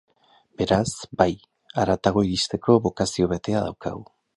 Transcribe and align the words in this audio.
Beraz, 0.61 0.87
bai, 1.21 1.29
haratago 1.83 2.27
iristeko 2.31 2.83
bokazio 2.89 3.33
betea 3.37 3.67
daukagu. 3.71 4.07